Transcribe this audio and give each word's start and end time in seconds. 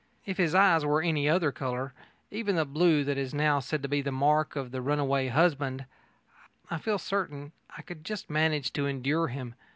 If 0.25 0.37
his 0.39 0.55
eyes 0.55 0.83
were 0.83 1.03
any 1.03 1.29
other 1.29 1.51
colour 1.51 1.93
even 2.31 2.55
the 2.55 2.65
blue 2.65 3.03
that 3.03 3.19
is 3.19 3.35
now 3.35 3.59
said 3.59 3.83
to 3.83 3.87
be 3.87 4.01
the 4.01 4.11
mark 4.11 4.55
of 4.55 4.71
the 4.71 4.81
runaway 4.81 5.27
husband 5.27 5.85
I 6.71 6.79
feel 6.79 6.97
certain 6.97 7.51
I 7.77 7.83
could 7.83 8.03
just 8.03 8.27
manage 8.27 8.73
to 8.73 8.87
endure 8.87 9.27
him. 9.27 9.53